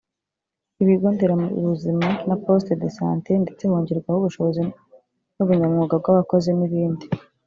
ibigo 0.81 1.07
nderabuzima 1.13 2.07
na 2.27 2.35
Poste 2.43 2.73
de 2.81 2.89
Santé 2.97 3.31
ndetse 3.43 3.63
hongerwa 3.69 4.11
ubushobozi 4.19 4.63
n’ubunyamwuga 5.35 5.93
bw’abakozi 6.01 6.49
n’ibindi 6.55 7.05